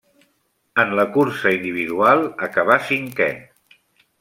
En 0.83 0.93
la 0.99 1.05
cursa 1.17 1.51
individual 1.57 2.25
acabà 2.49 2.79
cinquè. 2.89 3.31